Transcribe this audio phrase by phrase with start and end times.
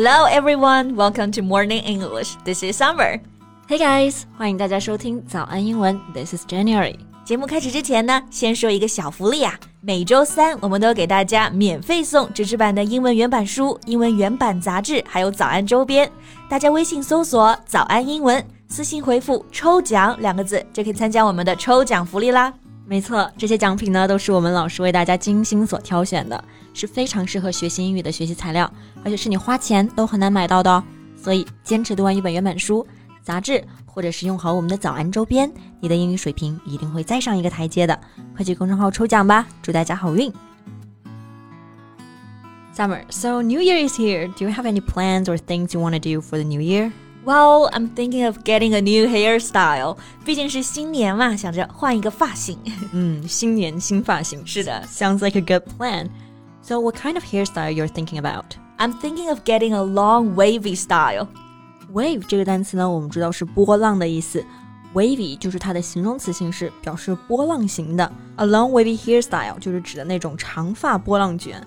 [0.00, 2.36] Hello everyone, welcome to Morning English.
[2.44, 3.18] This is Summer.
[3.66, 6.00] Hey guys，欢迎大家收听早安英文。
[6.14, 6.94] This is January。
[7.24, 9.58] 节目开始之前呢，先说一个小福利啊！
[9.80, 16.08] 每周三我们都给大家免费送纸质版的英文原版书、英文原版杂志，还有早安周边。
[16.48, 22.54] 大家微信搜索“早安英文”，私信回复“抽奖”两个字，就可以参加我们的抽奖福利啦。
[22.86, 26.42] 没错，这些奖品呢都是我们老师为大家精心所挑选的，
[26.77, 28.71] 是非常适合学习英语的学习材料，
[29.03, 30.83] 而且是你花钱都很难买到的哦。
[31.15, 32.85] 所以坚持读完一本原版书、
[33.21, 37.97] 杂志，或者是用好我们的早安周边，你的英语水平一定会再上一个台阶的。
[38.35, 40.31] 快去公众号抽奖吧，祝大家好运！
[42.75, 44.27] Summer, so New Year is here.
[44.33, 46.91] Do you have any plans or things you want to do for the New Year?
[47.23, 49.97] Well, I'm thinking of getting a new hairstyle.
[50.25, 52.57] 毕竟是新年嘛，想着换一个发型。
[52.91, 56.09] 嗯，新年新发型，是的，Sounds like a good plan.
[56.61, 58.55] So, what kind of hairstyle you're thinking about?
[58.77, 61.27] I'm thinking of getting a long wavy style.
[61.93, 64.43] Wave 这个单词呢，我们知道是波浪的意思。
[64.93, 68.11] Wavy 就是它的形容词形式，表示波浪形的。
[68.35, 71.61] A long wavy hairstyle 就是指的那种长发波浪卷。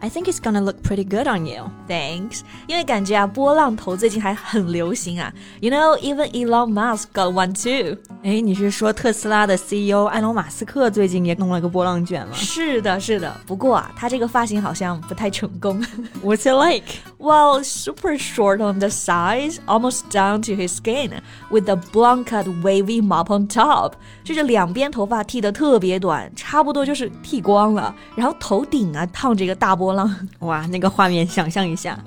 [0.00, 1.70] I think it's gonna look pretty good on you.
[1.88, 5.32] Thanks，因为感觉啊，波浪头最近还很流行啊。
[5.60, 7.96] You know, even Elon Musk got one too.
[8.22, 12.34] 哎，你是说特斯拉的 CEO 埃隆马斯克最近也弄了个波浪卷吗？
[12.34, 13.34] 是的，是的。
[13.46, 15.82] 不过啊，他这个发型好像不太成功。
[16.22, 16.84] What's it like?
[17.18, 22.44] Well, super short on the sides, almost down to his skin, with a blonde cut
[22.65, 23.93] Wavy mop on top.
[24.23, 30.13] 就是两边头发剃得特别短，差不多就是剃光了，然后头顶啊烫着一个大波浪。
[30.39, 31.97] 哇，那个画面想象一下。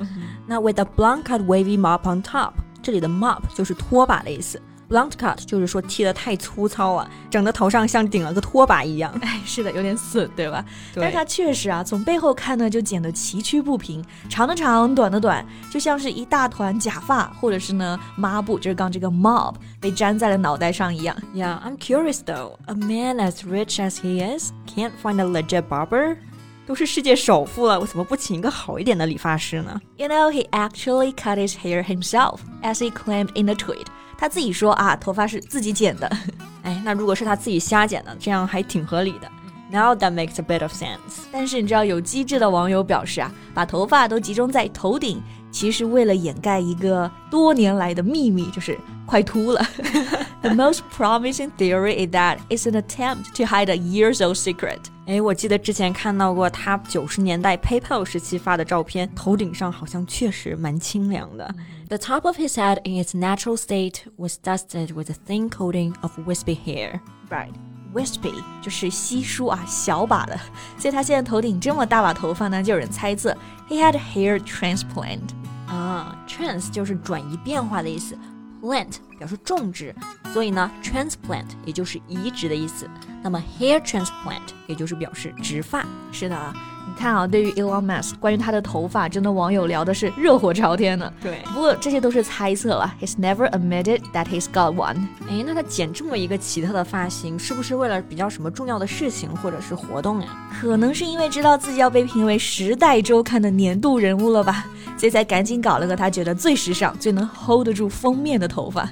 [0.47, 4.61] 那 with a blunt cut wavy mop on top，这里的 mop 就是拖把的意思。
[4.90, 9.12] Blunt cut 就是说剃得太粗糙了，整个头上像顶了个拖把一样。
[9.22, 10.64] 哎，是的，有点损，对吧？
[10.94, 21.16] 对但是它确实啊，从背后看呢，就剪得崎岖不平，长的长，短的短，就像是一大团假发，或者是呢抹布，就是刚这个 mob 被粘在了脑袋上一样。
[21.34, 22.58] Yeah, I'm curious though.
[22.66, 26.18] A man as rich as he is can't find a legit barber.
[26.66, 29.82] 都是世界首富了，我怎么不请一个好一点的理发师呢？
[29.98, 33.88] You know, he actually cut his hair himself, as he claimed in a tweet.
[34.19, 36.11] 他自己说啊，头发是自己剪的。
[36.65, 39.31] 哎，那如果是他自己瞎剪的，这样还挺合理的。
[39.71, 41.27] Now that makes a bit of sense.
[41.31, 48.77] 但是你知道，有机智的网友表示啊，把头发都集中在头顶，其实为了掩盖一个多年来的秘密，就是
[49.07, 49.65] 快秃了。
[50.41, 54.79] The most promising theory is that it's an attempt to hide a years-old secret.
[55.07, 61.55] 哎，我记得之前看到过他九十年代 PayPal 时期发的照片，头顶上好像确实蛮清凉的。
[61.90, 66.12] The top of his head in its natural state was dusted with a thin coating of
[66.26, 67.02] wispy hair.
[67.30, 67.54] Right.
[67.94, 70.40] Wispy 就是稀疏啊，小把的，
[70.78, 73.38] 所以他现在头顶这么大把头发呢，就有人猜测
[73.70, 75.30] he had a hair transplant。
[75.68, 78.18] 啊，trans 就是转移变化的意思，
[78.62, 79.94] plant 表示种植，
[80.34, 82.90] 所以呢，transplant 也就是移植的意思。
[83.22, 85.86] 那么 hair transplant 也就是表示植发。
[86.12, 86.54] 是的啊，
[86.89, 91.13] 你看啊，对于 Elon Musk 关于他的头发，真的网友聊的是热火朝天呢。
[91.23, 94.97] 对，不过这些都是猜测了，He's never admitted that he's got one。
[95.29, 100.29] 哎，那他剪这么一个奇特的发型，是不是为了比较什么重要的事情或者是活动呀？
[100.61, 104.65] 可能是因为知道自己要被评为《时代周刊》的年度人物了吧，
[104.97, 108.89] 所以才赶紧搞了个他觉得最时尚、最能 hold 得住封面的头发。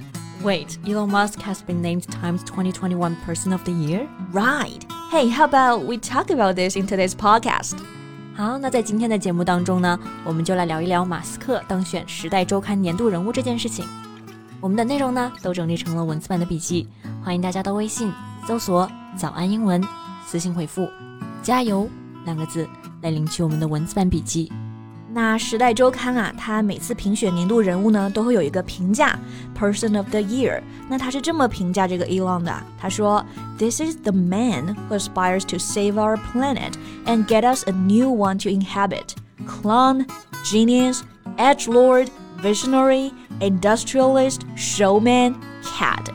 [0.46, 4.06] Wait, Elon Musk has been named Time's 2021 Person of the Year.
[4.30, 4.78] Right.
[5.10, 7.76] Hey, how about we talk about this in today's podcast?
[8.36, 13.84] 好，那在今天的节目当中呢，我们就来聊一聊马斯克当选《时代周刊》年度人物这件事情。
[14.60, 16.86] 我们的内容呢，都整理成了文字版的笔记，
[17.24, 18.12] 欢迎大家到微信
[18.46, 19.82] 搜索“早安英文”，
[20.24, 20.88] 私信回复
[21.42, 21.90] “加油”
[22.24, 22.68] 两个字
[23.02, 24.52] 来领取我们的文字版笔记。
[25.15, 29.19] 那《时代周刊》啊，它每次评选年度人物呢，都会有一个评价
[29.57, 30.61] Person of the Year。
[30.87, 33.25] 那他是这么评价这个 Elon 的，他说：“
[33.59, 36.75] This is the man who aspires to save our planet
[37.05, 39.15] and get us a new one to inhabit.
[39.45, 40.05] Clown,
[40.45, 41.01] genius,
[41.37, 42.07] edge lord,
[42.41, 43.11] visionary,
[43.41, 46.05] industrialist, showman, cad.”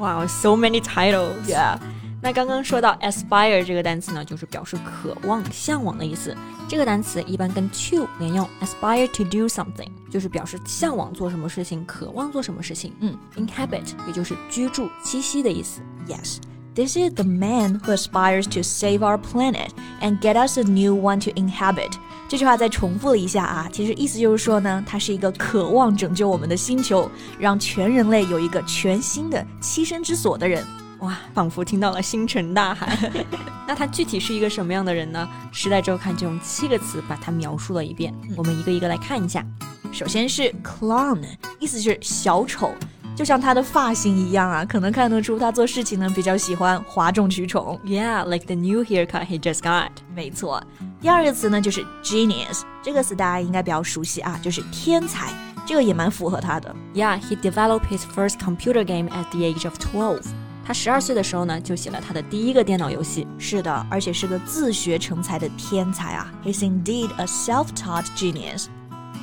[0.00, 1.46] 哇、s o many titles.
[1.46, 1.78] Yeah.
[2.25, 6.35] 那刚刚说到 aspire 这个单词呢，就是表示渴望、向往的意思。
[6.67, 12.93] 这个单词一般跟 to 连用，aspire to do something 就是表示向往做什么事情、渴望做什么事情。
[12.99, 15.81] 嗯，inhabit 也就是居住、栖息的意思。
[16.07, 16.37] Yes.
[16.73, 19.69] This is the man who aspires to save our planet
[20.01, 21.91] and get us a new one to inhabit.
[22.27, 27.07] 这句话再重复了一下啊，其实意思就是说呢，他是一个渴望拯救我们的星球，
[27.37, 30.65] 让全人类有一个全新的栖身之所的人。
[30.99, 32.97] 哇，仿佛听到了星辰大海。
[33.67, 35.27] 那他具体是一个什么样的人呢？
[35.55, 39.45] 《时代周刊》就用七个词把他描述了一遍，我们一个一个来看一下。
[39.91, 41.23] 首先是 clown，
[41.59, 42.71] 意思是小丑。
[43.15, 47.79] 就像他的发型一样啊，可能看得出他做事情呢比较喜欢哗众取宠。
[47.85, 49.89] Yeah, like the new haircut he just got.
[50.13, 50.61] 没错。
[50.99, 55.31] 第二个词呢就是 genius，这个词大家应该比较熟悉啊，就是天才，
[55.65, 56.75] 这个也蛮符合他的。
[56.93, 60.25] Yeah, he developed his first computer game at the age of twelve.
[60.65, 63.27] 他十二岁的时候呢，就写了他的第一个电脑游戏。
[63.37, 66.33] 是的，而且是个自学成才的天才啊。
[66.43, 68.65] He's indeed a self-taught genius.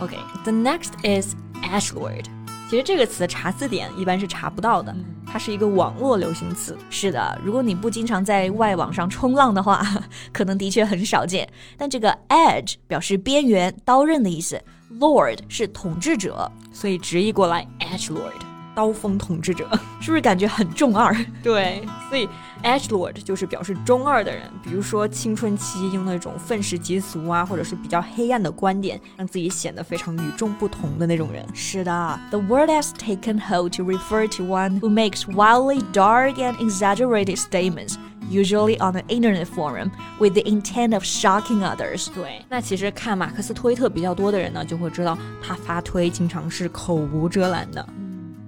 [0.01, 2.27] Okay, the next is Ashlord.
[2.71, 4.95] 其实这个词查字典一般是查不到的，
[5.27, 6.79] 它是一个网络流行词。
[6.89, 9.85] 是的，如果你不经常在外网上冲浪的话，
[10.33, 11.47] 可能的确很少见。
[11.77, 14.63] 但这个 edge 表示边缘、刀刃的意思
[15.01, 18.52] ，lord 是统治者，所以直译过来 edge lord。
[18.75, 19.69] 刀锋统治者
[20.01, 21.15] 是不是感觉很中二？
[21.43, 22.29] 对，所以
[22.63, 31.45] edge lord 就是表示中二的人，比如说青春期用那种愤世嫉俗啊，或者是比较黑暗的观点，让自己显得非常与众不同的那种人。
[31.55, 37.97] 是的，the word has taken hold to refer to one who makes wildly dark and exaggerated statements.
[38.31, 42.07] Usually on an internet forum with the intent of shocking others。
[42.15, 47.87] 对，那其实看马克思推特比较多的人呢，就会知道他发推经常是口无遮拦的。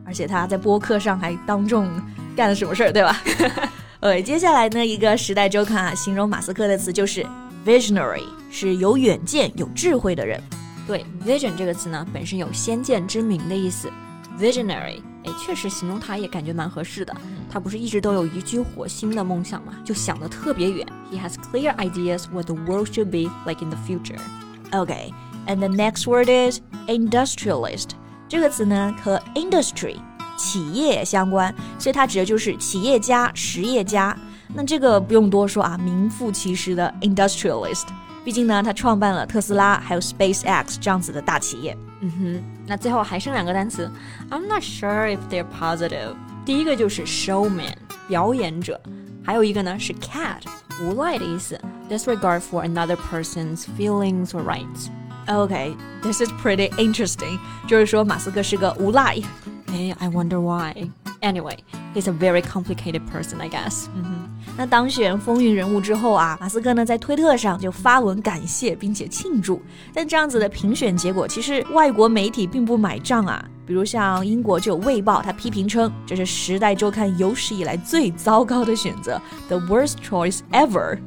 [0.04, 1.88] 而且他在播客上还当众
[2.36, 3.20] 干了什么事儿，对吧？
[4.00, 7.26] 呃，接下来呢，一个时代周刊啊，形容马斯克的词就是
[7.64, 10.38] visionary，是有远见、有智慧的人。
[10.86, 13.90] 对，vision 这个词呢，本身有先见之明的意思。
[14.38, 17.16] visionary，哎，确实形容他也感觉蛮合适的。
[17.50, 20.86] 他不是一直都有移居火星的梦想嘛，就想的特别远。
[21.10, 24.18] He has clear ideas what the world should be like in the future.
[24.72, 25.12] Okay,
[25.46, 27.93] and the next word is industrialist.
[28.33, 29.97] 这个词呢和 industry
[30.37, 34.15] 企业相关，所以它指的就是企业家、实业家。
[34.53, 37.85] 那这个不用多说啊，名副其实的 industrialist。
[38.25, 41.75] 毕竟呢，他创办了特斯拉还有 SpaceX 这样子的大企业。
[42.01, 43.89] 嗯哼，那最后还剩两个单词，
[44.29, 46.15] I'm not sure if they're positive。
[46.45, 47.73] 第一个就是 showman
[48.07, 48.79] 表演者，
[49.23, 50.41] 还有一个呢是 cat
[50.81, 51.59] 无赖的意思，
[51.89, 54.89] disregard for another person's feelings or rights。
[55.27, 57.37] Okay, this is pretty interesting.
[57.67, 59.17] 就是说马斯克是个无赖。
[59.67, 60.89] 哎，I wonder why.
[61.21, 61.57] Anyway,
[61.93, 63.85] he's a very complicated person, I guess.
[63.93, 69.61] 嗯哼，那当选风云人物之后啊，马斯克呢在推特上就发文感谢并且庆祝。
[69.93, 73.43] 但这样子的评选结果，其实外国媒体并不买账啊。
[73.67, 80.97] 比如像英国就有《卫报》，他批评称这是《时代周刊》有史以来最糟糕的选择，the worst choice ever。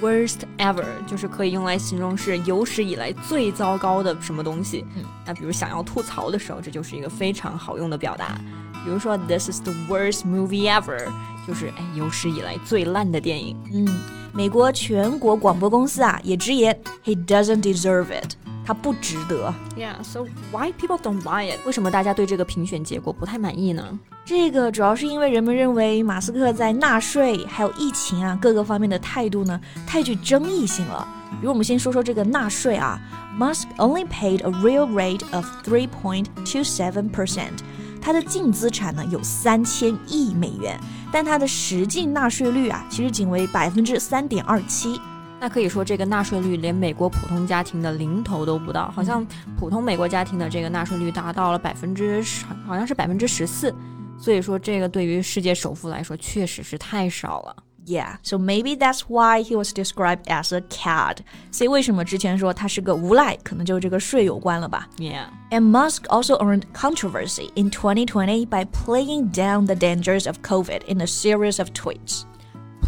[0.00, 4.84] Worst ever 就是可以用来形容是有史以来最糟糕的什么东西。
[4.94, 8.38] 嗯，那比如想要吐槽的时候，这就是一个非常好用的表达。
[8.84, 11.04] 比如说，This is the worst movie ever，
[11.46, 13.56] 就是哎有史以来最烂的电影。
[13.72, 13.88] 嗯，
[14.32, 18.34] 美国全国广播公司啊也直言，He doesn't deserve it，
[18.68, 19.54] 他不值得。
[19.78, 21.64] Yeah，so why people don't buy it？
[21.64, 23.98] 为什么大家对这个评选结果不太满意呢？
[24.26, 31.08] 这个主要是因为人们认为马斯克在纳税还有疫情啊各个方面的态度呢太具争议性了。
[31.40, 33.00] 比如我们先说说这个纳税啊
[33.38, 37.60] ，Musk only paid a real rate of three point two seven percent，
[38.02, 40.78] 他的净资产呢有三千亿美元，
[41.10, 45.00] 但他的实际纳税率啊其实仅为百分之三点二七。
[45.39, 49.25] 那可以说这个纳税率连美国普通家庭的零头都不到，好像
[49.57, 53.73] 普通美国家庭的这个纳税率达到了百分之十，好像是百分之十四。
[54.17, 57.55] 所以说，这个对于世界首富来说确实是太少了。
[57.85, 61.17] Yeah, so maybe that's why he was described as a cad.
[61.51, 64.87] 所以为什么之前说他是个无赖，可能就这个税有关了吧？
[64.97, 65.25] Yeah.
[65.51, 71.01] And Musk also earned controversy in 2020 by playing down the dangers of COVID in
[71.01, 72.23] a series of tweets.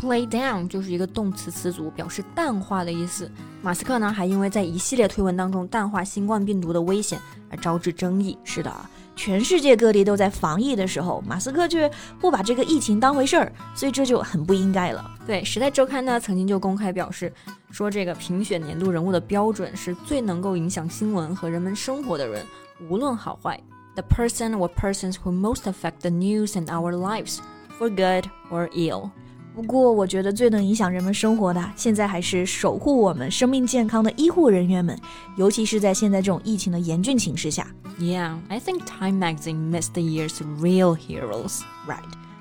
[0.01, 3.31] Play down 就是一个动词词组，表示淡化的意思。
[3.61, 8.39] 马斯克呢，还因为在一系列推文当中淡化新冠病毒的危险而招致争议。
[8.43, 8.89] 是的啊。
[9.15, 15.11] 全世界各地都在防疫的时候，马斯克却不把这个疫情当回事儿，所以这就很不应该了。
[15.27, 17.31] 对，《时代周刊》呢曾经就公开表示，
[17.71, 22.47] 说这个评选年度人物的标准是最能够影响新闻和人们生活的人，
[22.89, 23.61] 无论好坏。
[23.97, 27.41] The person or persons who most affect the news and our lives,
[27.79, 29.11] for good or ill.
[29.55, 34.99] 不过，我觉得最能影响人们生活的，现在还是守护我们生命健康的医护人员们，
[35.37, 37.67] 尤其是在现在这种疫情的严峻形势下。
[37.99, 41.61] Yeah, I think Time Magazine missed the year's real heroes.
[41.87, 41.99] Right.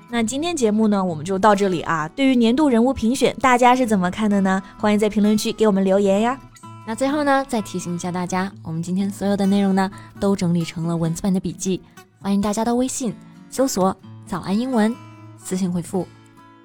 [0.08, 2.08] 那今天节目呢，我们就到这里啊。
[2.08, 4.62] 对于年度人物评选，大家是怎么看的呢？
[4.78, 6.40] 欢迎在评论区给我们留言呀。
[6.86, 11.82] 那最后呢，再提醒一下大家，我们今天所有的内容呢，都整理成了文字版的笔记，
[12.20, 13.14] 欢迎大家到微信
[13.50, 13.94] 搜索
[14.26, 14.94] “早安英文”，
[15.36, 16.06] 私信回复。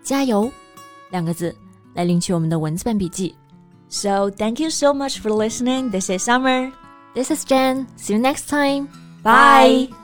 [0.05, 0.50] 加油
[1.11, 1.55] 两个字
[1.95, 3.35] 来领取我们的文字版笔记。
[3.88, 5.90] So thank you so much for listening.
[5.90, 6.73] This is Summer.
[7.14, 7.87] This is Jen.
[7.97, 8.88] See you next time.
[9.23, 10.04] Bye.